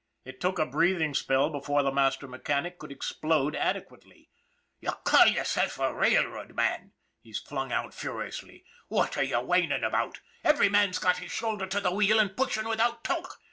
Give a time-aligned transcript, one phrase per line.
[0.25, 4.31] It took a breathing spell before the master mechanic could explode adequately.'
[4.81, 10.19] You call yourself a railroad man!" he flung out furiously." What are you whining about?
[10.43, 13.37] Every man's got his shoulder to the wheel and pushing with out talk.